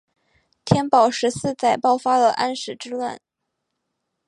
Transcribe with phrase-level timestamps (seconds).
[0.65, 3.21] 天宝十四载爆发了安史之乱。